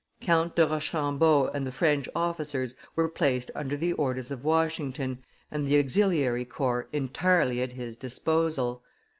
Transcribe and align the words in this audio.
Count 0.19 0.55
de 0.55 0.65
Rochambeau 0.65 1.45
and 1.53 1.63
the 1.63 1.71
French 1.71 2.09
officers 2.15 2.75
were 2.95 3.07
placed 3.07 3.51
under 3.53 3.77
the 3.77 3.93
orders 3.93 4.31
of 4.31 4.43
Washington, 4.43 5.19
and 5.51 5.61
the 5.67 5.77
auxiliary 5.77 6.43
corps 6.43 6.87
entirely 6.91 7.61
at 7.61 7.73
his 7.73 7.95
disposal. 7.97 8.81